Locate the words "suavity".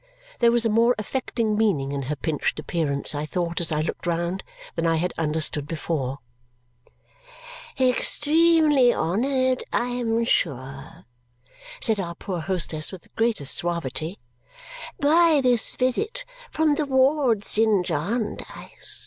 13.53-14.17